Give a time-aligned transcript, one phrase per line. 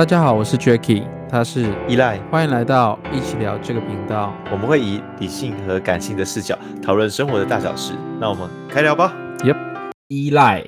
[0.00, 4.34] 大家好，我是 Jacky，他是依赖，欢迎来到一起聊这个频道。
[4.50, 7.92] 我们会以理性和感性的视角讨论生活的大小事。
[8.18, 9.14] 那我们开聊吧。
[9.40, 10.66] Yep，依赖，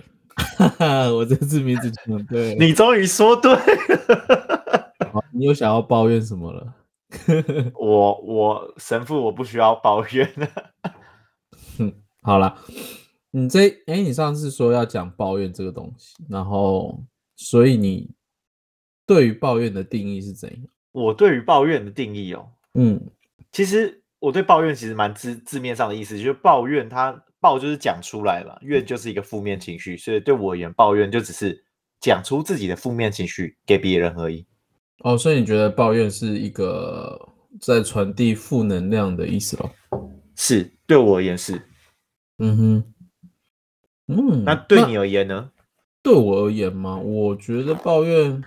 [1.16, 4.91] 我这次名字讲对，你终于说对了。
[5.33, 6.75] 你有想要抱怨什么了？
[7.80, 10.47] 我我神父，我不需要抱怨了。
[12.20, 12.55] 好了，
[13.30, 17.03] 你这哎，你上次说要讲抱怨这个东西，然后
[17.34, 18.11] 所以你。
[19.12, 20.59] 对于抱怨的定义是怎样？
[20.93, 23.01] 我对于抱怨的定义哦，嗯，
[23.51, 31.65] 其实我对抱怨其实蛮字字面上的意思，就是抱怨它抱就是讲出来了，怨就是一个负面情绪，所以对我而言，抱怨就只是
[32.01, 34.47] 讲出自己的负面情绪给别人而已。
[34.98, 37.19] 哦，所以你觉得抱怨是一个
[37.61, 39.70] 在传递负能量的意思咯？
[40.36, 41.61] 是，对我而言是。
[42.39, 42.84] 嗯哼，
[44.08, 45.51] 嗯，那对你而言呢？
[46.03, 46.97] 对我而言吗？
[46.98, 48.42] 我觉得抱怨。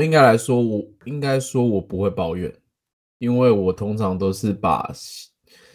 [0.00, 2.54] 应该来说，我应该说，我不会抱怨，
[3.18, 4.88] 因为我通常都是把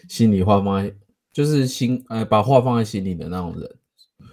[0.07, 0.95] 心里话放在，
[1.33, 3.75] 就是心，呃，把话放在心里的那种人，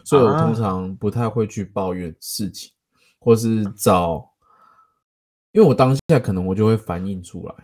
[0.04, 2.70] 所以我通常不太会去抱怨事情，
[3.18, 4.30] 或是找，
[5.50, 7.54] 因为我当下可能我就会反映出来，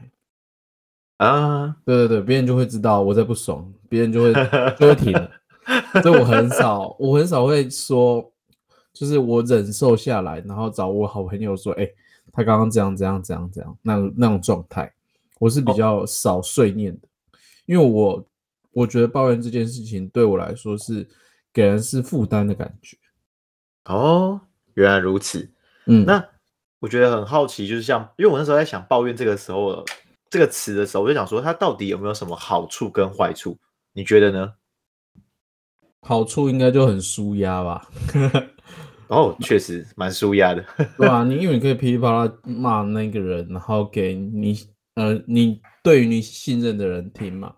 [1.26, 4.32] 啊，对对对，别人就会知道我在不爽，别人就会
[4.76, 5.30] 就会停了，
[6.02, 8.32] 所以我很少，我很少会说，
[8.92, 11.88] 就是我忍受下来，然后找我好朋友说，哎。
[12.32, 14.92] 他刚刚这样这样这样这样，那那种状态，
[15.38, 18.24] 我是比较少碎念的，哦、因为我
[18.72, 21.08] 我觉得抱怨这件事情对我来说是
[21.52, 22.96] 给人是负担的感觉。
[23.84, 24.40] 哦，
[24.74, 25.50] 原来如此。
[25.86, 26.24] 嗯，那
[26.78, 29.84] 我觉得很好奇，就是像因为我那时候在想抱怨这个时候
[30.28, 33.58] 这个词的时候，我就想说它到底有没有什么好处跟坏处？
[33.92, 34.52] 你觉得呢？
[36.02, 37.88] 好处应该就很舒压吧。
[39.10, 40.64] 哦，确实蛮舒压的，
[40.96, 41.24] 对吧、啊？
[41.24, 44.56] 你因为你可以噼里啪啦骂那个人，然后给你
[44.94, 47.52] 呃，你对于你信任的人听嘛。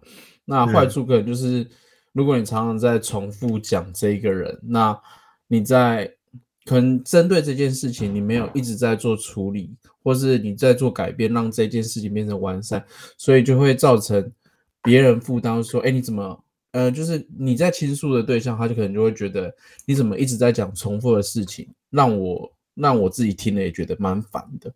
[0.47, 1.71] 那坏处可能就是，嗯、
[2.15, 4.99] 如果你常常在重复讲这一个人，那
[5.47, 6.11] 你在
[6.65, 12.83] 可能针对这件事情，你没有一直在做处理，或是你在做改变，让这件事情变成完善，
[13.19, 14.33] 所以就会造成
[14.83, 16.43] 别人负担，说，哎，你怎么？
[16.73, 19.55] 呃，就是你在倾诉的对象，他就可能就会觉得
[19.87, 24.71] 你怎么一直在讲重复的事情，让我让我自己听了也觉得蛮烦的，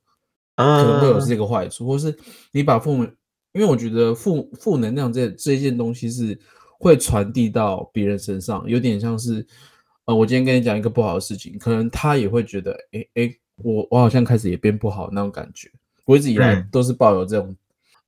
[0.56, 2.14] 可能会有这个坏处，或是
[2.52, 3.02] 你把负，
[3.52, 6.38] 因为我觉得负负能量这这件东西是
[6.78, 9.46] 会传递到别人身上，有点像是，
[10.04, 15.70] 呃，我今天跟你讲一个不好的事情，可能他也会觉得，哎哎，我我好像开始也变不好那种感觉，
[16.04, 17.56] 我一直以来都是抱有这种。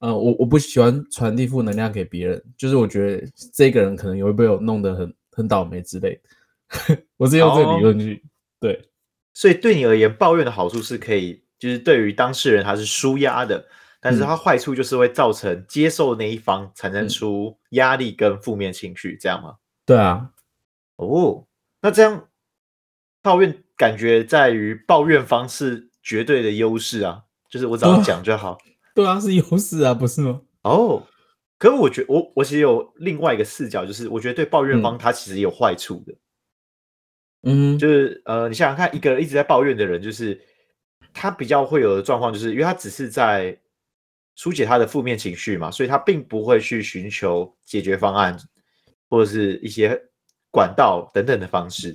[0.00, 6.98] 呃，我我不喜欢传递负能量给别人，就是我觉得这个人可能也会被我弄得很很倒霉之类的。
[7.16, 8.20] 我是用这个理论去、哦、
[8.60, 8.90] 对，
[9.34, 13.66] 所以对你而言，抱怨的好处是可以，就是对于当事人他是舒压的，
[14.00, 19.56] 但是他坏处就是会造成接受那一方产生出压力跟负面情绪，这样吗？
[19.84, 20.30] 对啊。
[20.96, 21.44] 哦，
[21.80, 22.28] 那这样
[23.22, 28.52] 抱怨感觉在于抱怨方是绝对的优势啊，就是我只要讲就好。
[28.52, 28.58] 哦
[28.98, 30.40] 对啊，是优势啊，不是吗？
[30.62, 31.02] 哦，oh,
[31.56, 36.12] 可是我觉得我我其实有另外一个视角，就是我觉得对抱怨方他其实有坏处的。
[37.44, 40.36] 嗯，就是呃，你想想看，一个人一直在抱怨的人，就是
[41.14, 43.56] 他比较会有的状况，就是因为他只是在
[44.34, 48.36] 疏解他的负面情绪嘛，所以他并不会去寻求解决方案
[49.08, 49.96] 或者是一些
[50.50, 51.94] 管道等等的方式。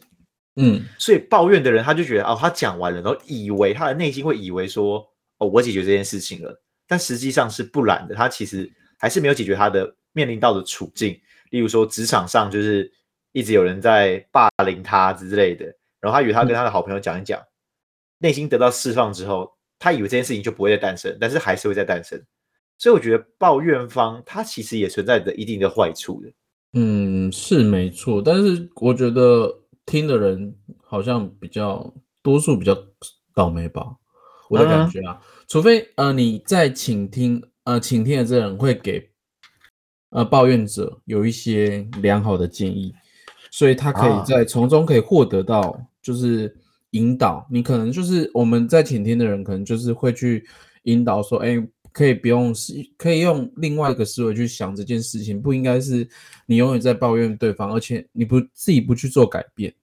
[0.56, 5.06] 嗯，所以抱怨的人他就觉得哦，他讲完了，然后以为他的内心会以为说
[5.40, 6.62] 哦，我解决这件事情了。
[6.88, 11.20] 但实际上是不然的，他其实还是没有解决他的面临到的处境。
[11.52, 12.92] 例如说，职场上就是
[13.32, 15.66] 一直有人在霸凌他之类的，
[16.00, 17.40] 然后他以为他跟他的好朋友讲一讲，
[18.18, 22.20] 内心得到释放之后，他以为这件事情就不会再诞生，但是还是会再诞生。
[22.80, 26.32] 所以我觉得抱怨方他其实也存在着一定的坏处的。
[26.74, 29.48] 嗯，是没错，但是我觉得
[29.86, 31.94] 听的人好像比较
[32.24, 32.76] 多数比较
[33.34, 33.96] 倒霉吧。
[34.54, 39.10] 我的感觉啊，除非呃你在倾听呃倾听的这人会给
[40.12, 42.94] 呃抱怨者有一些良好的建议，
[43.50, 46.56] 所以他可以在从中可以获得到就是
[46.92, 47.48] 引导。
[47.50, 50.46] 你可能就是我们在倾听的人，可能就是会去
[50.84, 51.58] 引导说，哎，
[51.92, 56.08] 可以不用思可以用另外一个思维去想这件事情，不应该是
[56.46, 59.74] 你永远在抱怨对方，而且你不自己不去做改变。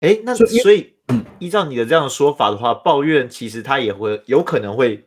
[0.00, 0.97] 哎，那所以。
[1.08, 5.06] 嗯，依照你的这样的说法的话，抱怨其实他也会有可能会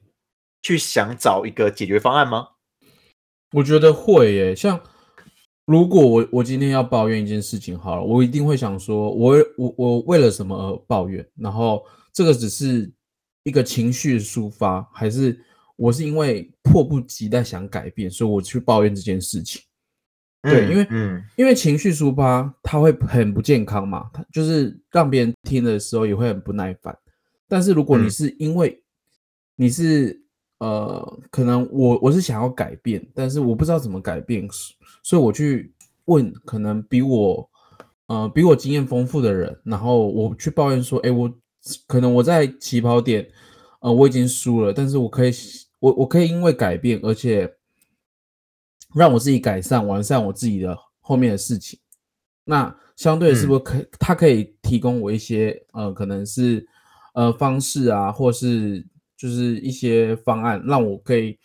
[0.62, 2.48] 去想找一个解决方案吗？
[3.54, 4.56] 我觉得会耶。
[4.56, 4.80] 像
[5.66, 11.26] 如果我我今天要抱怨一件事情好了，我一定会想说我，我我我为了什么而抱怨？
[11.36, 12.92] 然后这个只是
[13.44, 15.40] 一个情绪抒发，还是
[15.76, 19.62] 我是因为迫不及待想改变，所以我去抱怨这件事情？
[20.44, 26.98] 嗯、对，因为嗯，因为情绪抒发它会很不健康嘛，它就是让别人听的时候也会很不耐烦。
[27.48, 28.84] 但是如果你是因为
[29.56, 30.10] 你是、
[30.58, 34.48] 嗯、呃，可能我我是想要改变，但是我不知道怎么改变，
[35.04, 35.72] 所以我去
[36.06, 37.48] 问可能比我
[38.08, 41.32] 呃比我经验丰富的人，然后我去抱怨说，哎，我
[41.86, 43.28] 可能我在起跑点
[43.82, 45.32] 呃我已经输了，但是我可以
[45.80, 47.48] 我我可以因为改变，而且。
[48.94, 51.80] 让我自己改善完善我自己的后面的事情，
[52.44, 56.68] 那相对是不是可他可以提供我一些呃可能是
[57.14, 58.86] 呃方式啊，或是
[59.18, 61.40] 就是一些方案，让我可以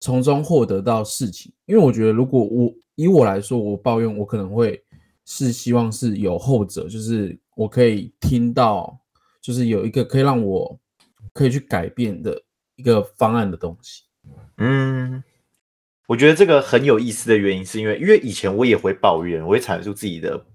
[0.00, 1.52] 从中获得到事情。
[1.64, 4.84] 因为我觉得如果我以我来说，我抱怨我可能会
[5.24, 9.00] 是希望是有后者，就是我可以听到，
[9.40, 10.78] 就是有一个可以让我
[11.32, 12.40] 可以去改变的
[12.76, 14.04] 一个方案的东西。
[14.58, 15.22] 嗯。
[16.06, 20.46] 我觉得这个很有意思的原因，是因为因为以前我也会抱怨，我会阐述自己的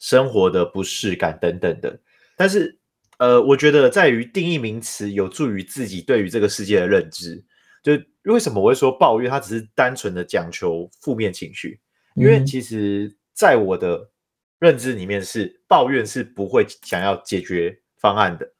[0.00, 1.98] 生活的不适感等等的。
[2.36, 2.78] 但是，
[3.18, 7.42] 呃，我觉得在于定义名词有助于自己对于这个世界的认知。
[7.82, 7.92] 就
[8.24, 11.78] 为什么我会说抱怨，它只是单纯的讲求负面情绪？
[12.16, 14.10] 因为其实在我的
[14.58, 18.52] 认知里面，是抱怨是不会想要解决方案的，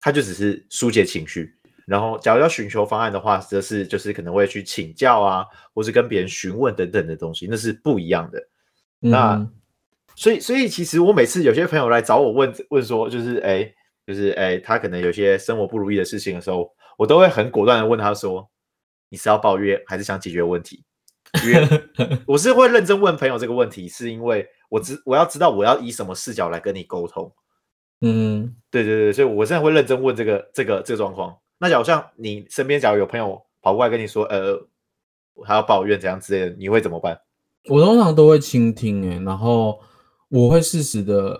[0.00, 1.56] 它就只是疏解情绪。
[1.92, 5.44] 然后，假如要寻求方案的话，则是就是可能会去请教啊，
[5.74, 8.38] 或是跟别人询问等等的东西，那是不一样的。
[9.02, 9.50] 嗯、那
[10.16, 13.70] 所以，所以其实我每次有些朋友来找我问问说，就是哎，
[14.06, 18.48] 就是哎，他可能有些生活不如意的事情的时候，我都会很果断的问他说
[19.10, 20.82] ：“你是要抱怨还是想解决问题？”
[21.44, 21.68] 因为
[22.26, 27.30] 我是会认真问朋友这个问题，是因为我知我要知道我要以什么视角来跟你沟通。
[28.00, 31.36] 嗯，对对对，所以我现在会认真问这个这个这个状况。
[31.62, 34.60] 那假如像你身边，假如有朋友跑过来跟你说，呃，
[35.44, 37.16] 还要抱怨这样之类的，你会怎么办？
[37.68, 39.78] 我通常都会倾听，诶，然后
[40.28, 41.38] 我会适时的，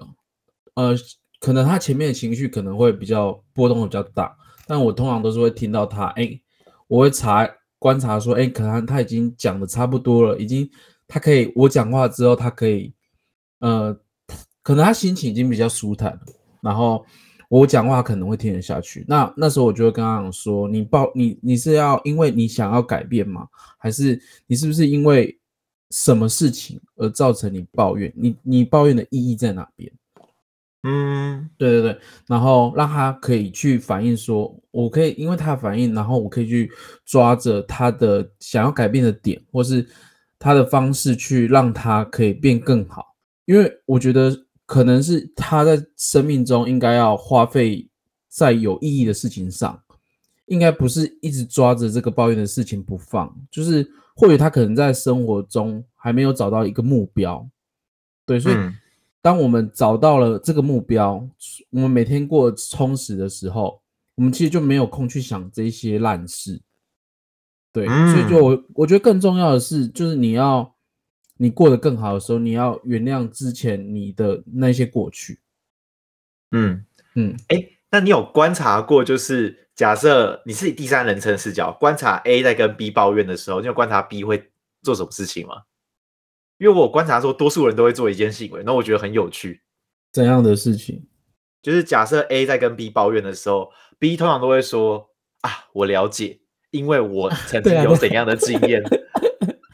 [0.74, 0.94] 呃，
[1.40, 4.36] 可能他前面的情绪可能会比较波动比较大，
[4.68, 6.40] 但我通常都是会听到他，哎，
[6.86, 7.44] 我会查
[7.80, 10.70] 观察说，哎，可能他已经讲的差不多了，已经
[11.08, 12.94] 他可以，我讲话之后他可以，
[13.58, 13.92] 呃，
[14.62, 16.16] 可能他心情已经比较舒坦，
[16.60, 17.04] 然后。
[17.52, 23.46] 我讲话可能会听得下去，那那时候我就会跟他讲说：“你抱你你是要因为你想要改变吗？
[23.76, 25.38] 还是你是不是因为
[25.90, 28.10] 什么事情而造成你抱怨？
[28.16, 29.92] 你你抱怨的意义在哪边？”
[30.84, 36.72] 嗯，对对对，然后让他可以去反映说，我可以因为他的反应，然后我可以去
[37.04, 39.86] 抓着他的想要改变的点，或是
[40.38, 43.14] 他的方式去让他可以变更好，
[43.44, 44.41] 因为我觉得。
[44.64, 47.88] 可能是他在生命中应该要花费
[48.28, 49.82] 在有意义的事情上，
[50.46, 53.34] 应该不是一直抓着这个抱怨的事情不放。
[53.50, 53.86] 就是
[54.16, 57.46] 或许他可能在生活中还没有找到一个目标，
[58.24, 58.54] 对，所以
[59.20, 61.28] 当我们找到了这个目标，
[61.70, 63.82] 我们每天过充实的时候，
[64.14, 66.60] 我们其实就没有空去想这些烂事。
[67.72, 70.74] 对，所以就我我觉得更重要的是，就是你要。
[71.42, 75.40] 你过得更好的时候，你要原谅之前你的那些过去。
[76.52, 84.52] 嗯嗯，哎、欸，那你有观察过，就是假设你是以第三人称视角观察 A 在跟 B 抱怨的时候，你有观察 B 会
[84.84, 85.62] 做什么事情吗？
[86.58, 89.62] 因为我观察说，多数人都会做一件行为，那我觉得很有趣。
[90.12, 91.04] 怎样的事情？
[91.60, 95.10] 就是假设 A 在跟 B 抱怨的时候，B 通常都会说
[95.42, 96.38] ：“啊，我了解，
[96.70, 98.80] 因为我曾经有怎样的经验。”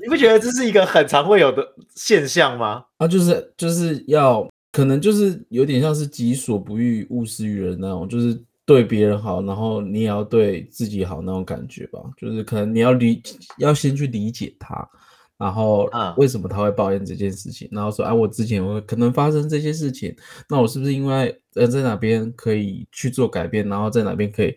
[0.08, 1.62] 你不觉得这是一个很常会有的
[1.94, 2.82] 现象吗？
[2.96, 12.00] 啊，就是就是要可能就是有点像是己所不欲，勿施于人那种，就是对别人好，然后你也要对自己好那种感觉吧。
[12.16, 13.22] 就是可能你要理，
[13.58, 14.88] 要先去理解他，
[15.36, 15.86] 然后
[16.16, 20.16] 为什么他会抱怨这件事情，然后说，哎、啊，我之前我可能发生这些事情，
[20.48, 24.56] 那我是不是因为呃在哪边可以去做改变，然后在哪边可以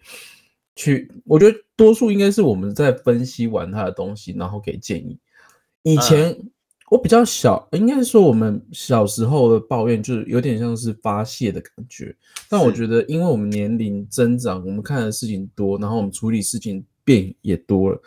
[0.77, 1.11] 去？
[1.25, 5.19] 我觉得多数应该是我们在分析完他的东西，然后给建议。
[5.83, 6.37] 以前
[6.89, 12.15] 我比较小，应该是说我们小时候的抱怨就是有点像是发泄的感觉。
[12.49, 18.01] 但我觉得，因为我们年龄增长，我们看的事情多，然后我们处理事情变也多了，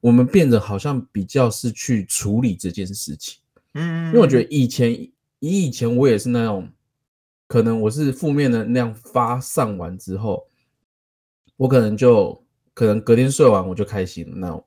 [0.00, 3.40] 我们变得好像比较是去处理这件事情。
[3.74, 6.68] 嗯，因为我觉得以前以以前我也是那种，
[7.48, 10.46] 可能我是负面的能量发散完之后，
[11.56, 12.40] 我可能就
[12.72, 14.64] 可能隔天睡完我就开心了那种。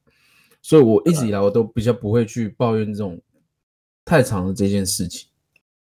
[0.62, 3.20] 所以，我一直以来我都比较不会去抱怨这种
[4.06, 5.28] 太长的这件事情。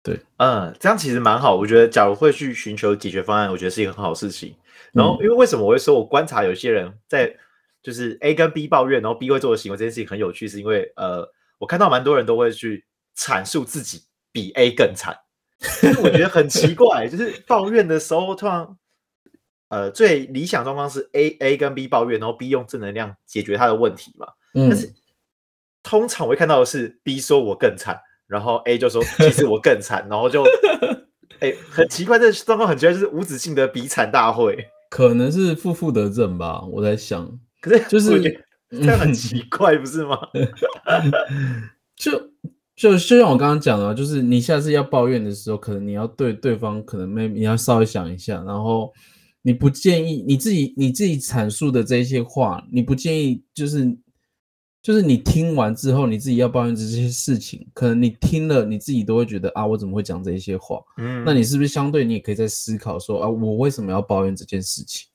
[0.02, 1.56] 对，嗯，这样其实蛮好。
[1.56, 4.56] 我觉得，假如会去寻求解决方案，我觉得是一个很好的事情。
[4.94, 7.36] 然后，因为为什么我会说，我观察有些人在
[7.84, 12.86] 就是 A 跟 B 抱怨，然后 B 会做的行为，这件事情很有趣，是因为呃，我看到蛮多人都会去
[13.18, 15.18] 阐述自己比 A 更惨。
[16.02, 18.68] 我觉得很奇怪，就是抱怨的时候，突然
[19.68, 24.28] 呃，最理想状况是 A A 跟 B 抱怨，然后 B 用正能量解决他的问题嘛。
[24.54, 24.92] 嗯，但是
[25.84, 30.44] 通常我会看到的是 B 说我更惨，然后 A 就说其实我更惨，然后就
[31.40, 34.58] 哎、 欸，很奇怪，这个状况很奇怪，就是无止境的比惨大会。
[34.90, 37.40] 可能是负负得正吧，我在想。
[37.62, 38.22] 可是就是
[38.70, 40.18] 这样很 奇怪，不是吗？
[41.96, 42.12] 就
[42.76, 48.92] 就就像我刚刚讲的，就是你下次要抱怨的时候，可能你要对对方，可能没你要稍微想一下，然后
[49.44, 53.98] 你不建议你自己你自己阐述的这些话，你不建议就是。
[54.82, 60.82] 就是你听完之后，你自己要抱怨这些事情，可能你听了，你自己都会觉得啊，我怎么会讲这些话？
[60.98, 65.08] 嗯，那你是不是相对你也可以在思考说啊，我为什么要抱怨这件事情？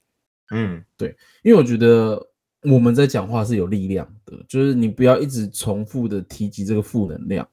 [0.51, 2.23] 嗯，对，因为我觉得
[2.63, 7.49] 我们在讲话是有力量的，就是你不要一直重复的提及这个负能量，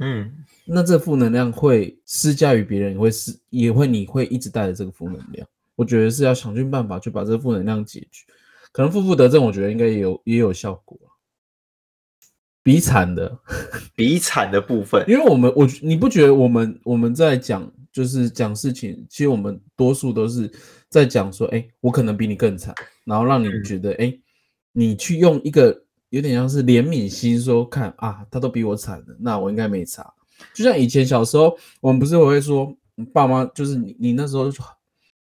[0.00, 0.30] 嗯，
[0.66, 5.48] 那这负能量会施加于别人，也会施也会你会一直带着这个负能量。
[5.76, 8.26] 我觉得是要想尽办法去把这个负能量解决，
[8.70, 10.98] 可能负负得正，我觉得应该也有也有效果。
[12.64, 13.38] 比惨的，
[13.94, 20.50] 比惨的部分， 因为我们我你不觉得我们我们在讲就是讲事情，其实我们多数都是
[20.88, 24.12] 在讲说，哎，我可能比你更惨，然后让你觉得，哎，
[24.72, 30.10] 你去用一个有点像是怜悯心说，看啊，他都比我惨了，那我应该没差。
[30.54, 32.74] 就像以前小时候，我们不是会说，
[33.12, 34.50] 爸妈就是你你那时候。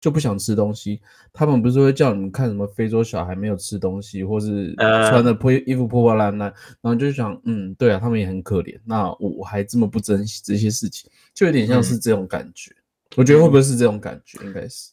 [0.00, 1.00] 就不想吃东西，
[1.32, 8.78] 他们不是会叫你们看什么非洲小孩没有吃东西，或是穿的破衣服破破烂烂，然后就想，嗯，对啊，他们也很可怜。
[8.84, 12.70] 那我我还这么不珍惜这些事情，就有点像是这种感觉。
[12.72, 14.38] 嗯、我觉得会不会是这种感觉？
[14.44, 14.92] 应该是。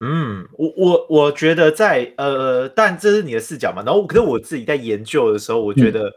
[0.00, 3.82] 嗯，我我我觉得在呃，但这是你的视角嘛。
[3.82, 6.12] 然后可是我自己在研究的时候，我觉得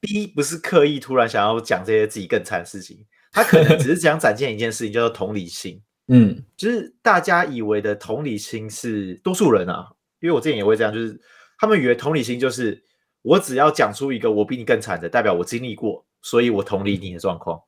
[0.00, 5.80] B 不是刻意突然想要讲这些自己更惨的事情，他可能只是想展现一件事情，叫做同理心。
[6.12, 9.90] 嗯，就是大家以为的同理心是多数人啊，
[10.20, 11.18] 因为我之前也会这样，就是
[11.58, 12.84] 他们以为同理心就是
[13.22, 17.58] 我只要讲出一个我比你更惨的，代表我经历过，所以我同理你的状况。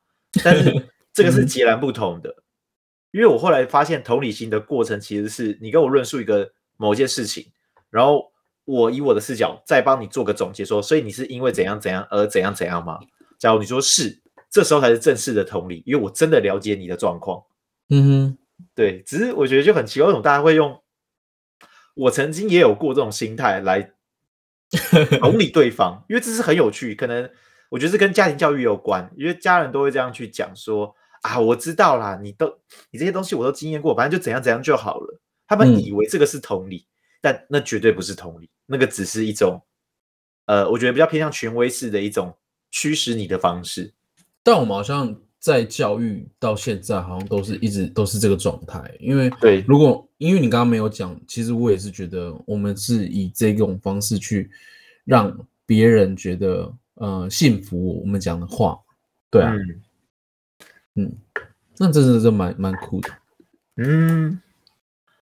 [0.43, 2.35] 但是这个是截然不同的，
[3.13, 7.47] 因为我后来发现同理心的过程其实是你跟我论述一个某件事情，
[7.89, 8.31] 然后
[8.67, 12.99] 我以我的视角再帮你做个总结，说所以你是因为怎样怎样而怎样怎样吗？
[13.39, 14.21] 假如你说是，
[14.51, 17.43] 这时候才是正式的同理，因为我真的了解你的状况。
[17.91, 18.39] 嗯哼，
[18.75, 20.83] 对，只是我觉得就很奇怪，为什么大家会用？
[21.95, 23.93] 我曾经也有过这种心态来
[25.21, 26.95] 同理对方，因为这是很有趣。
[26.95, 27.31] 可能
[27.69, 32.47] 我觉得是跟家庭教育有关，因为家人都会这样去讲说啊，我知道啦，你都
[32.91, 35.21] 你这些东西我都经验过，反正就怎样怎样就好了。
[35.47, 39.63] 他们以为这个是同理，嗯、但那绝对不是同理，那个只是一种
[40.47, 42.35] 呃，我觉得比较偏向权威式的一种
[42.71, 43.93] 驱使你的方式。
[44.43, 45.21] 但我们好像。
[45.45, 48.83] 在教育到现在，好像都是一直都是这个状态。
[48.99, 54.51] 因为对，如果因为你刚刚没有讲，其实我也是觉得我们是以这种方式去
[55.05, 58.79] 让别人觉得呃信服我们讲的话，
[59.29, 59.53] 对啊，
[60.95, 61.17] 嗯，嗯，
[61.77, 63.11] 那真的是蛮蛮酷的，
[63.77, 64.41] 嗯，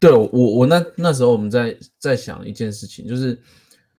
[0.00, 3.40] 对我我那那时候我们在在想一件事情，就是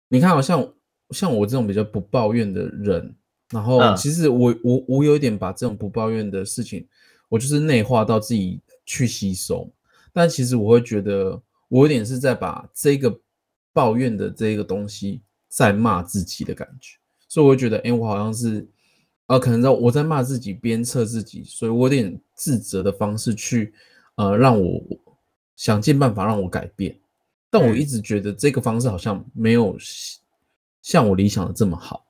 [0.10, 0.74] 你看，好像
[1.12, 3.16] 像我这种比较不抱怨的人。
[3.52, 6.88] 然后其实我我我有一点把这种不抱怨的事情，
[7.30, 9.70] 我就是内化到自己去吸收。
[10.14, 13.20] 但其实我会觉得，我有点是在把这个
[13.74, 16.98] 抱怨的这个东西在骂自己的感觉。
[17.28, 18.68] 所以我会觉得，哎，我好像是，
[19.28, 23.74] 呃，可能在我在骂自己，鞭策自己，所以我有点自责的方式去，
[24.16, 24.84] 呃，让我
[25.56, 26.98] 想尽办法让我改变。
[27.50, 29.78] 但我一直觉得这个方式好像没有
[30.82, 32.06] 像我理想的这么好。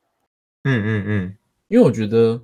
[0.63, 1.37] 嗯嗯嗯，
[1.69, 2.39] 因为我觉得，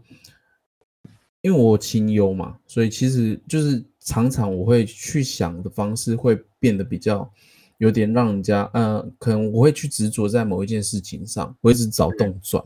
[1.42, 7.32] 因为我清幽嘛，所以其实就是常常我会去想的方式会变得比较
[7.78, 12.64] 有点让人家，呃，可能我会去执着在某一件事情上，我一直找洞钻，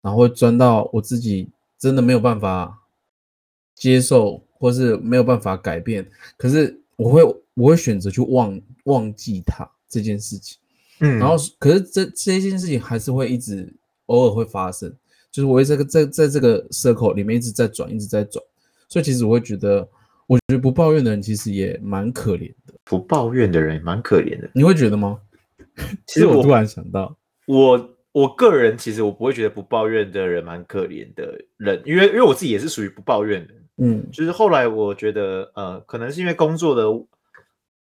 [0.00, 2.82] 然后会钻到我自己真的没有办法
[3.74, 7.22] 接受，或是没有办法改变，可是我会
[7.52, 10.58] 我会选择去忘忘记它这件事情，
[11.00, 13.70] 嗯，然后可是这这件事情还是会一直。
[14.06, 14.90] 偶尔会发生，
[15.30, 18.42] 就是我会这个在在这个 circle 里面一直在转，一直在转，
[18.88, 19.88] 所以其实我会觉得，
[20.26, 22.74] 我觉得不抱怨的人其实也蛮可怜的。
[22.84, 25.18] 不抱怨的人蛮可怜的，你会觉得吗？
[26.06, 33.54] 其实我，我突然想到，我我个人其实我不会觉得不抱怨的人蛮可怜的人，因为因为我自己也是属于不抱怨的。
[33.78, 36.84] 嗯，就是后来我觉得，呃，可能是因为工作的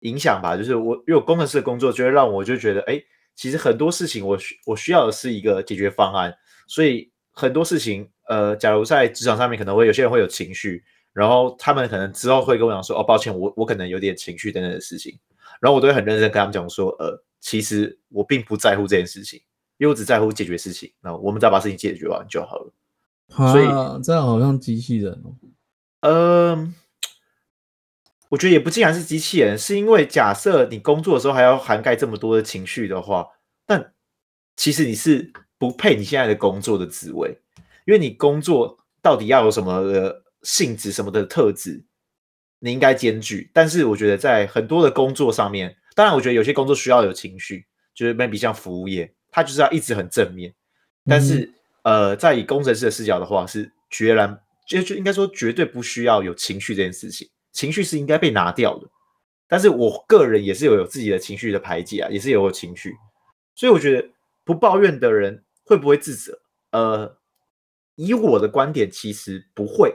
[0.01, 2.99] 影响吧，就是我因为我工程师的工作，就会让我就觉得，哎，
[3.35, 6.35] 其实很多事情我需我需要的是一个解决方案，
[6.67, 15.19] 所以很多事情，呃，假如在职场上面可能会有些人会有情绪，然后他们可能之后会跟我讲说，哦，抱歉，我我可能有点情绪等等的事情，
[15.61, 19.41] 然后我都会很认真跟他们讲说，呃，其实我并不在乎这件事情，
[19.79, 22.73] 因为我只在乎解决事情，那我们只要把事情解决完就好了。
[23.35, 25.35] 啊，所以这样好像机器人哦。
[26.01, 26.75] 嗯，
[28.33, 33.27] 我觉得也不尽然是机器人，是因为假设你工作的时候还要涵盖这么多的情绪的话，
[33.67, 33.93] 但
[34.57, 37.29] 其实你是不配你现在的工作的职位，
[37.85, 41.85] 因为你工作到底要有什么的性质、什么的特质，
[42.59, 43.51] 你应该兼具。
[43.53, 50.51] 但是我觉得在很多的工作上面，当然我觉得有些工作需要有情绪，就是 maybe 像服务业，它就是要一直很正面。
[51.05, 51.45] 但是、
[51.83, 54.41] 嗯、呃，在以工程师的视角的话，是决然。
[54.67, 58.89] 就就应该说，绝对不需要有情绪这件事情，情绪是应该被拿掉的。
[59.47, 62.97] 但是我个人也是有有自己的情绪的排解啊，也是有有情绪，
[63.55, 64.09] 所以我觉得
[64.45, 66.41] 不抱怨的人会不会自责？
[66.71, 67.19] 呃，
[67.97, 69.95] 以我的观点，其实不会，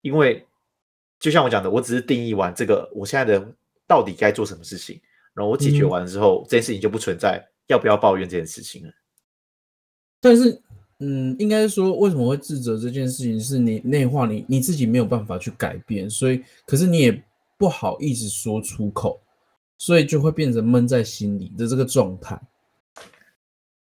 [0.00, 0.46] 因为
[1.20, 3.54] 就像我讲的，我只是定义完这个我现在的
[3.86, 4.98] 到底该做什么事情，
[5.34, 8.92] 然后我解决完之后，嗯、这件事情就不存在要不要抱怨这件事情了。
[10.20, 10.62] 但是。
[11.00, 17.22] 嗯，应该说，为什么会自责这件事情，是你内化你你自己没有办法去改变，所以可是你也
[17.56, 19.20] 不好意思说出口，
[19.78, 22.40] 所以就会变成闷在心里的这个状态。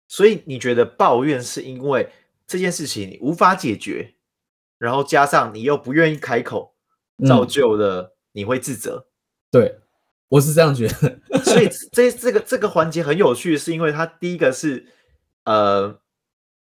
[0.08, 2.10] 所以你觉得抱怨是因为
[2.48, 4.16] 这件事情你无法解决，
[4.80, 6.74] 然后加上你又不愿意开口，
[7.24, 9.06] 造就了你会自责。
[9.06, 9.06] 嗯，
[9.52, 9.78] 对，
[10.30, 11.20] 我是这样觉得。
[11.44, 14.88] 所以这这个这个环节很有趣，是因为它第一个是
[15.44, 16.00] 呃。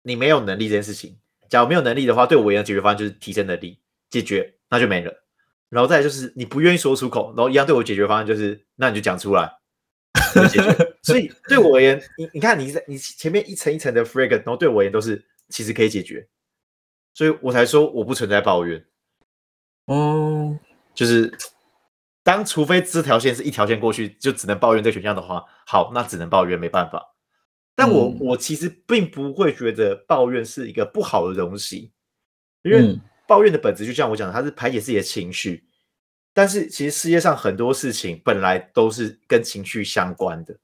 [0.05, 1.17] 你没有能力这件事情，
[1.49, 3.79] 假如没有能力的话，对我而言解决方案就是提升能力，
[4.11, 5.11] 解决那就没了。
[5.69, 9.51] 然后再就是你不愿意说出口，然后一样对我解决方案就是，那你就讲出来，
[10.35, 10.71] 就解决。
[11.01, 16.27] 所以对我而言，你你看你在你前面一层一层的 frag，然后对我而言都是其实可以解决，
[17.15, 18.85] 所以我才说我不存在抱怨。
[19.87, 20.57] 哦，
[20.93, 21.35] 就是
[22.23, 27.14] 当除非这条线是一条线过去就只能抱怨这个选项的话，好，那只能抱怨，没办法。
[27.75, 31.91] 但我我其实并不会觉得抱怨是一个不好的东西，
[32.63, 35.67] 因为抱怨的本质就像我讲的，它是排解自己的情绪。
[36.33, 40.57] 但是其实世界上很多事情本来都是跟情绪相关的，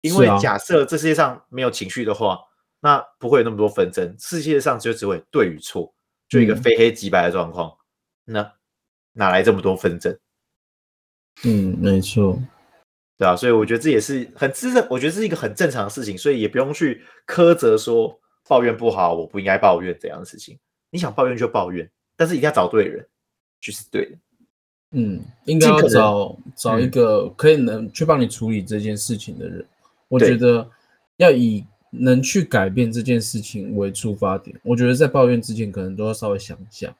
[0.00, 2.38] 因为假设这世界上没有情绪的话，
[2.80, 5.94] 那不会有那么多纷争，世界上就只会对与错，
[6.28, 7.76] 就一个非黑即白的状况，
[8.24, 8.52] 那
[9.12, 10.18] 哪来这么多纷争？
[11.44, 12.38] 嗯，没错。
[13.22, 20.58] 对啊，所以我觉得这也是很自然，我觉得这是一个很正常的事情，所以也不用去苛责说抱怨不好，我不应该抱怨这样的事情。
[20.90, 23.06] 你想抱怨就抱怨，但是一定要找对人，
[23.60, 24.16] 就是对的。
[24.90, 29.60] 嗯，应该要找找一个可以能去帮你处理这件事情的人。
[29.60, 29.68] 嗯、
[30.08, 30.68] 我觉得
[31.18, 34.60] 要以能去改变这件事情为出发点。
[34.64, 36.92] 我觉得在抱怨之前，可能都要稍微想一下。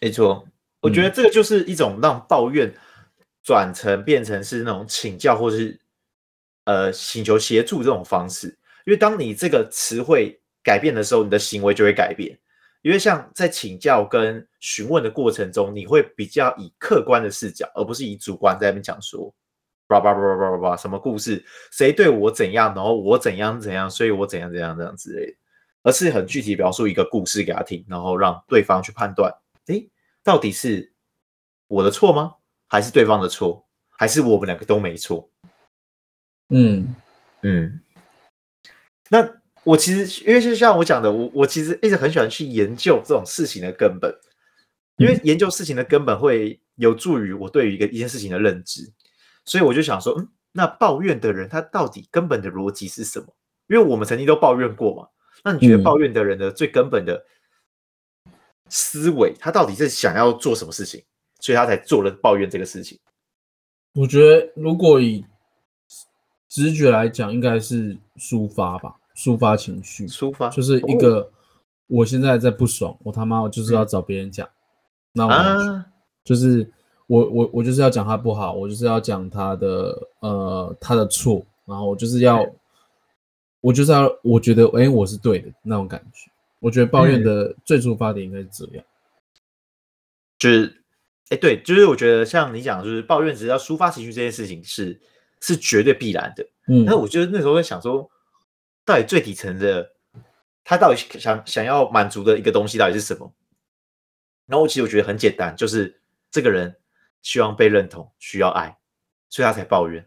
[0.00, 0.46] 没错，
[0.80, 2.72] 我觉得这个就是一种让抱怨。
[3.42, 5.78] 转成变成是那种请教或是
[6.64, 8.48] 呃请求协助这种方式，
[8.84, 12.38] 因为当你这个词汇改变的时候，你的行为就会改变。
[12.82, 19.30] 因为像在请教跟询问的过程中，你会比较以客观的视角，而不是以主观在那边讲说
[19.86, 25.36] 叭叭叭叭叭叭什么故事，谁对我怎样，然后我怎样怎样，所以我怎样怎样这样之类的，
[25.82, 29.30] 而是很具体描述一个故事给他听，然后让对方去判断，
[29.66, 29.86] 诶，
[30.24, 30.90] 到底是
[31.66, 32.36] 我的错吗？
[32.70, 35.28] 还是对方的错，还是我们两个都没错？
[36.48, 36.94] 嗯
[37.42, 37.80] 嗯。
[39.10, 39.28] 那
[39.64, 44.14] 我其实，因为就像我讲的，我我其实一直很喜欢去研究这种事情的根本，
[44.96, 48.90] 因为研究事情的根本会有助于我对于一个一件事情的认知。
[49.44, 53.26] 所以我就想说，嗯，那抱怨的人他到底根本的逻辑是什么？
[53.66, 55.08] 因为我们曾经都抱怨过嘛。
[55.42, 57.24] 那你觉得抱怨的人的最根本的
[58.68, 61.04] 思维，他到底是想要做什么事情？
[61.40, 62.98] 所以他才做了抱怨这个事情。
[63.94, 65.24] 我觉得，如果以
[66.48, 71.28] 直觉来讲，应该是抒发吧，抒发情绪，抒发就是一个，
[71.88, 74.48] 我现在在不爽，我他妈我就是要找别人讲，
[75.12, 75.84] 那我
[76.22, 76.70] 就是
[77.08, 82.44] 我我我就是要讲他不好，我就是要讲他的呃他的错，然后我就是要
[83.60, 86.30] 我就是要我觉得哎我是对的那种感觉。
[86.60, 88.84] 我觉得抱怨的最初发点应该是这样，
[90.38, 90.79] 就是。
[91.30, 95.00] 哎，对，就是我觉得像你讲，就是抱怨只是要抒发情绪这件事情是
[95.40, 96.46] 是绝对必然的。
[96.68, 98.10] 嗯，那我觉得那时候在想说，
[98.84, 99.92] 到底最底层的
[100.64, 103.32] 他到底想想要满足的一个东西到底是什么？
[104.46, 106.00] 然后其实我觉得很简单，就是
[106.32, 106.76] 这个人
[107.22, 108.76] 希望被认同，需要爱，
[109.28, 110.04] 所以他才抱怨。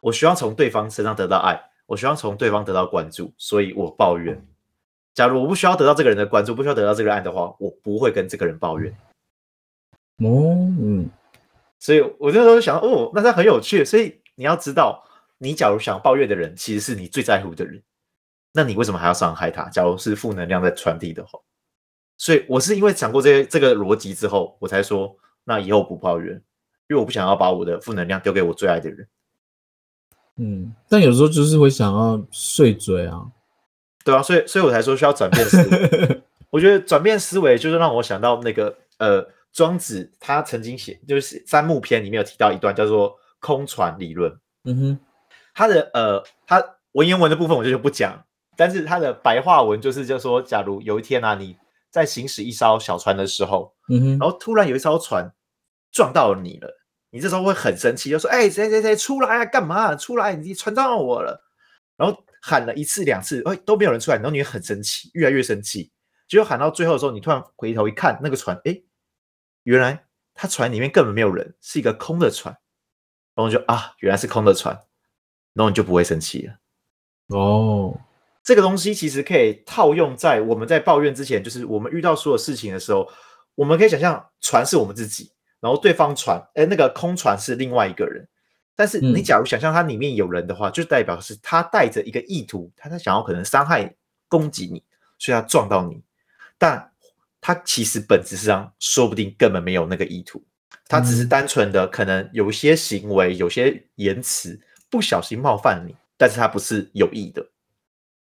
[0.00, 4.44] 我希望从对方身上得到爱，我希望从对方得到关注，所以我抱怨。
[5.14, 8.92] 假如我不需要得到这个人的关注，不需要得到这个人爱的话，我不会跟这个人抱怨。
[10.20, 11.08] 哦，嗯，
[11.78, 13.84] 所以我那时候想，哦，那他很有趣。
[13.84, 15.02] 所以你要知道，
[15.38, 17.82] 你假如想抱怨的人，其实是你最在乎的人，
[18.52, 19.68] 那你为什么还要伤害他？
[19.70, 21.38] 假如是负能量在传递的话，
[22.18, 26.34] 所以我是因为想过这些这个逻辑之后，我才说，那以后不抱怨，
[26.88, 29.08] 因为我不想要把我的负能量丢给我最爱的人。
[30.36, 33.26] 嗯，但有时候就是会想要碎嘴啊，
[34.04, 36.22] 对啊，所以所以我才说需要转变思维。
[36.50, 44.32] 我觉得转变思维就是让我想到那个呃，庄子他曾经写，就是三木篇里面有提到一段叫做空船理论。
[44.64, 44.98] 嗯哼，
[45.54, 48.24] 他的呃，他文言文的部分我就就不讲，
[48.56, 51.56] 但是他的白话文就是就说，假如有一天啊，你
[51.90, 55.32] 在行驶一艘小船的时候，嗯哼，然后突然有一艘船
[55.90, 56.76] 撞到了你了。
[57.12, 59.44] 你这时候会很生气，就说：“哎，谁谁谁出来啊？
[59.44, 59.96] 干嘛？
[59.96, 60.32] 出来！
[60.36, 61.42] 你船撞到我了。”
[61.98, 64.16] 然后喊了一次两次，哎，都没有人出来。
[64.16, 65.90] 然后你很生气，越来越生气。
[66.28, 68.80] 结果喊到最后的时候，你突然回头一看，那个船，哎，
[69.70, 70.04] 原来
[70.34, 72.56] 他船里面根本没有人，是一个空的船。
[73.36, 74.74] 然后就啊，原来是空的船，
[75.54, 76.54] 然后你就不会生气了。
[77.28, 77.98] 哦，
[78.42, 83.08] 这个东西其实可以套用在我们在抱怨之前，就是我们遇到所有事情的时候，
[83.54, 85.32] 我们可以想象船是我们自己。
[85.60, 88.26] 然后对方船，哎，那个空船是另外一个人，
[88.74, 93.94] 但是你假如想象它里面有人的话，嗯、就代表是他带着一个意图，他在想要可能伤害、
[94.26, 94.82] 攻击你，
[95.18, 96.02] 所以他撞到你，
[96.58, 96.89] 但
[97.40, 100.44] 他其实本质上说不定根本没有那个意图，
[100.86, 107.46] 他只是单纯的可能有些行为、有些言辞不小心冒犯你，但是他不是有意的，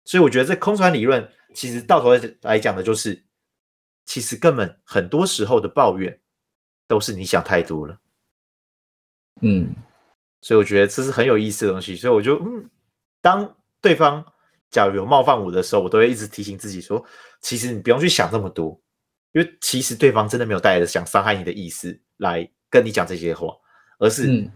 [0.05, 2.11] 所以我觉得这空船理论其实到头
[2.43, 3.25] 来讲的就是，
[4.05, 6.21] 其实根本很多时候的抱怨。
[6.89, 7.99] 都是你想太多了，
[9.43, 9.75] 嗯，
[10.41, 11.97] 所以我觉得这是很有意思的东西。
[11.97, 12.71] 所以我就嗯，
[13.21, 14.25] 当对方
[14.71, 17.05] 假如有冒犯我的时候，我都会一直提醒自己说，
[17.41, 18.81] 其实你不用去想这么多，
[19.37, 23.49] 因为其实对方真的没有带着想伤害你的意思来跟你讲这些话，
[23.99, 24.51] 而是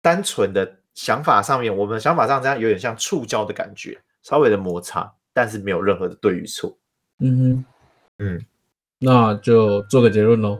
[0.00, 6.74] 单纯的想法上面，我们想法上这样有点像触礁的感觉，稍微的摩擦，但是没有任何的对与错。
[7.18, 7.64] 嗯哼，
[8.20, 8.40] 嗯，
[9.00, 10.58] 那就做个结论喽。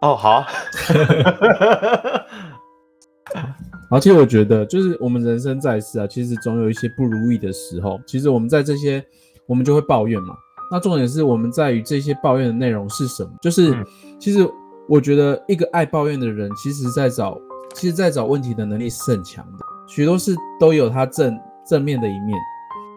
[0.00, 0.46] 哦，好，
[3.90, 8.00] 而且我觉得，就是我们人生在世啊，其实总有一些不如意的时候。
[8.06, 9.04] 其实我们在这些，
[9.46, 10.36] 我们就会抱怨嘛。
[10.70, 13.30] 那重点是我们在于这些抱怨的内容是什么？
[13.40, 13.74] 就是，
[14.18, 14.48] 其实
[14.88, 17.36] 我觉得一个爱抱怨的人，其实在找，
[17.74, 19.64] 其实在找问题的能力是很强的。
[19.88, 22.38] 许多事都有它正正面的一面。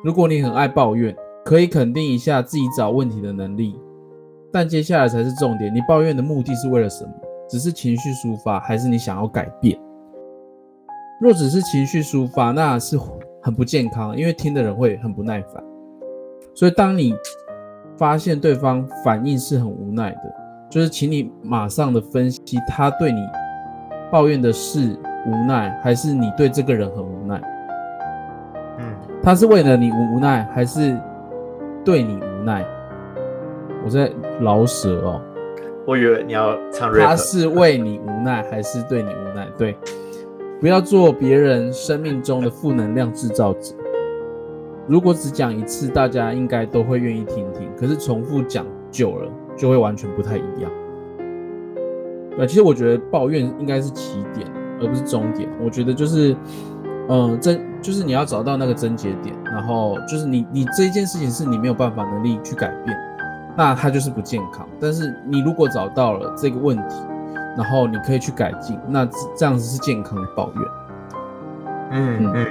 [0.03, 3.79] 如果你很爱抱怨，可以肯定一下自己找问题的能力。
[4.51, 7.11] 但接下来才是重点，你抱怨的目的是为了什么？
[7.49, 9.79] 只是情绪抒发，还是你想要改变？
[11.19, 12.99] 若只是情绪抒发，那是
[13.41, 15.63] 很不健康，因为听的人会很不耐烦。
[16.53, 17.15] 所以，当你
[17.97, 20.33] 发现对方反应是很无奈的，
[20.69, 23.19] 就是请你马上的分析他对你
[24.11, 27.41] 抱怨的是无奈，还是你对这个人很无奈？
[28.79, 30.99] 嗯，他是为了你无奈，还是
[31.85, 32.65] 对你无奈？
[33.85, 35.21] 我在饶舌哦，
[35.85, 37.05] 我以为你要唱 rap。
[37.05, 39.47] 他是为你无奈，还是对你无奈？
[39.57, 39.77] 对，
[40.59, 43.75] 不要做别人生命中的负能量制造者。
[44.87, 47.52] 如果只讲一次，大家应该都会愿意听听。
[47.77, 50.71] 可是重复讲久了，就会完全不太一样。
[52.35, 54.47] 对，其实我觉得抱怨应该是起点，
[54.81, 55.47] 而不是终点。
[55.63, 56.35] 我觉得就是，
[57.07, 62.97] 嗯，真就是你要找到那个症结点，然后就是你你这一件事情是你没有办法能力去改变。
[63.55, 64.67] 那它就是不健康。
[64.79, 66.95] 但是你如果找到了这个问题，
[67.55, 70.63] 然后你可以去改进，那这样子是健康的抱怨。
[71.91, 72.47] 嗯嗯，嗯，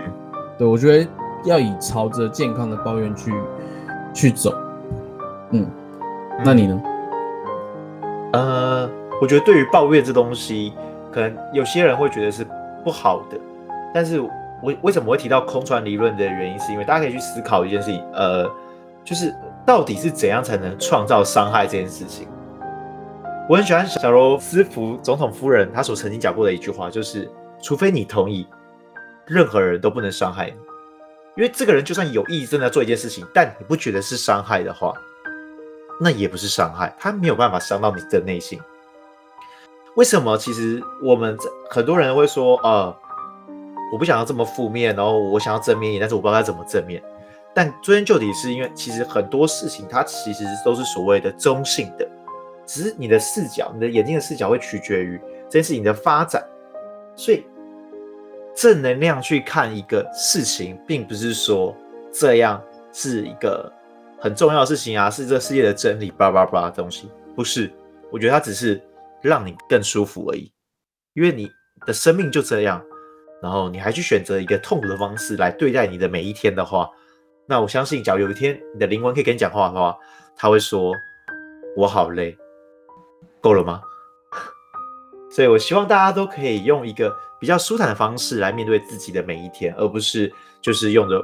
[0.57, 1.11] 对，我觉得
[1.45, 3.33] 要以朝着健康的抱怨去
[4.15, 4.55] 去走。
[5.53, 5.71] 嗯，
[6.45, 6.83] 那你呢？
[8.33, 10.73] 呃，我觉得对于抱怨这东西，
[11.13, 12.47] 可能有些人会觉得是
[12.83, 13.39] 不好的。
[13.95, 18.51] 但是我为什么会提到空船理论的原因，是因为大家可以去思考一件事情，呃，
[19.05, 19.33] 就是。
[19.65, 22.27] 到底是怎样才能创造伤害这件事情？
[23.49, 27.31] 我很喜欢小罗斯福总统夫人她所曾经讲过的一句话，就是
[27.63, 28.45] 除非你同意，
[29.25, 30.57] 任何人都不能伤害你。
[31.37, 34.93] 因为这个人就算有意正在做一件事情，但你不觉得是伤害的话，
[36.03, 38.59] 那也不是伤害，他没有办法伤到你的内心。
[39.95, 40.37] 为什么？
[40.37, 41.37] 其实我们
[41.71, 42.97] 很多人会说，呃，
[43.93, 47.03] 我不想要这么负面，然后我想要正面一点，但是我不知道该怎么正面。
[47.55, 52.09] 但追根究底，是因为其实很多事情它其实都是所谓的中性的，
[52.67, 56.43] 只是你的视角，你的眼睛的视角会取决于这件事情的发展。
[57.15, 57.45] 所以
[58.57, 61.77] 正能量去看一个事情，并不是说
[62.11, 62.59] 这样
[62.95, 63.71] 是一个
[64.23, 67.69] 很重要的事情啊，是这个世界的真理，巴拉巴拉的东西，不是。
[68.13, 68.81] 我觉得它只是
[69.21, 70.53] 让你更舒服而已，
[71.15, 71.51] 因为你
[71.85, 72.81] 的生命就这样，
[73.43, 76.89] 然后你还去选择一个痛苦的方式来对待你的每一天的话，
[77.47, 79.97] 那我相信，假如有一天你的灵魂可以跟你讲话的话，
[80.37, 80.93] 他会说
[81.77, 82.39] ：“我好累，
[83.41, 83.83] 够了吗？”
[85.35, 91.21] 所以，我希望大家都可以用一个比较舒坦的方式来面对自己的每一天，而不是就是用着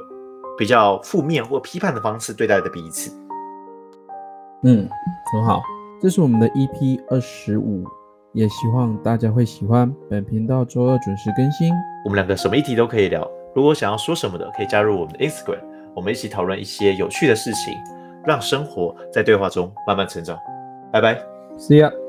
[0.59, 3.09] 比较负面或批判的方式对待的彼此。
[4.63, 4.87] 嗯，
[5.31, 5.61] 很好。
[6.01, 7.85] 这是我们的 EP 二十五，
[8.33, 9.89] 也希望大家会喜欢。
[10.09, 11.71] 本频道周二准时更新。
[12.03, 15.61] 我们两个什么议题都可以聊，如果想要说什么的，可以加入我们的 Instagram，
[15.95, 17.73] 我们一起讨论一些有趣的事情，
[18.25, 20.37] 让生活在对话中慢慢成长。
[20.91, 21.15] 拜拜
[21.57, 22.08] ，See ya。